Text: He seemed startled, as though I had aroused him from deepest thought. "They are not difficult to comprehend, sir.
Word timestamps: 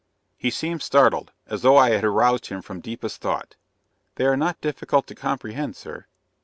He 0.35 0.49
seemed 0.49 0.81
startled, 0.81 1.31
as 1.45 1.61
though 1.61 1.77
I 1.77 1.91
had 1.91 2.03
aroused 2.03 2.47
him 2.47 2.63
from 2.63 2.79
deepest 2.79 3.21
thought. 3.21 3.55
"They 4.15 4.25
are 4.25 4.35
not 4.35 4.59
difficult 4.59 5.05
to 5.05 5.13
comprehend, 5.13 5.75
sir. 5.75 6.07